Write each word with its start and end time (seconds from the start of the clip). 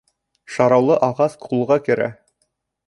Шыраулы 0.53 0.97
ағас 1.09 1.39
ҡулға 1.47 1.81
керә. 1.89 2.13